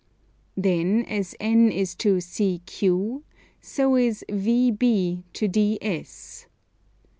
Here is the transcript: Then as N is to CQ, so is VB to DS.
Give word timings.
Then 0.57 1.05
as 1.05 1.35
N 1.39 1.69
is 1.71 1.93
to 1.97 2.15
CQ, 2.15 3.21
so 3.61 3.95
is 3.95 4.25
VB 4.31 5.21
to 5.33 5.47
DS. 5.47 6.47